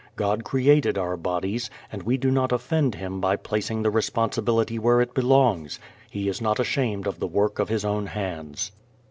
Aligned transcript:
God 0.15 0.43
created 0.43 0.97
our 0.97 1.15
bodies, 1.15 1.69
and 1.91 2.01
we 2.01 2.17
do 2.17 2.31
not 2.31 2.51
offend 2.51 2.95
Him 2.95 3.21
by 3.21 3.35
placing 3.35 3.83
the 3.83 3.91
responsibility 3.91 4.79
where 4.79 4.99
it 4.99 5.13
belongs. 5.13 5.79
He 6.09 6.27
is 6.27 6.41
not 6.41 6.59
ashamed 6.59 7.05
of 7.05 7.19
the 7.19 7.27
work 7.27 7.59
of 7.59 7.69
His 7.69 7.85
own 7.85 8.07
hands. 8.07 8.71